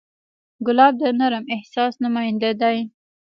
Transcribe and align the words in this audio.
ګلاب 0.65 0.93
د 1.01 1.03
نرم 1.19 1.45
احساس 1.55 1.93
نماینده 2.03 2.51
دی. 2.61 2.77